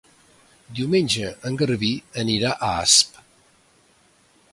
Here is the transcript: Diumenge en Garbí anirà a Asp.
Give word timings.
Diumenge 0.77 1.33
en 1.49 1.59
Garbí 1.59 1.89
anirà 2.23 2.55
a 2.55 2.71
Asp. 2.87 3.21